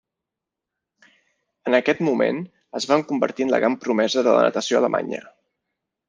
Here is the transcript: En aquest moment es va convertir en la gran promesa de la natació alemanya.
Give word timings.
En 1.71 1.75
aquest 1.79 2.01
moment 2.07 2.39
es 2.79 2.87
va 2.91 2.97
convertir 3.11 3.45
en 3.47 3.53
la 3.55 3.59
gran 3.65 3.75
promesa 3.83 4.23
de 4.29 4.33
la 4.39 4.47
natació 4.47 4.81
alemanya. 4.81 5.21